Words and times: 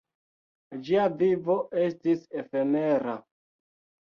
Ĝia 0.87 1.03
vivo 1.19 1.57
estis 1.83 2.25
efemera. 2.45 3.15